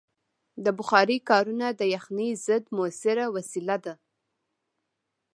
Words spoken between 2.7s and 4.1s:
مؤثره وسیله ده.